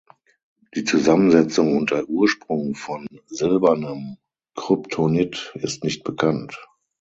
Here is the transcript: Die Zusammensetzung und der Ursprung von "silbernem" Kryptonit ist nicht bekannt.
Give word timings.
Die 0.73 0.83
Zusammensetzung 0.83 1.77
und 1.77 1.91
der 1.91 2.09
Ursprung 2.09 2.73
von 2.73 3.05
"silbernem" 3.27 4.17
Kryptonit 4.55 5.51
ist 5.53 5.83
nicht 5.83 6.03
bekannt. 6.03 6.57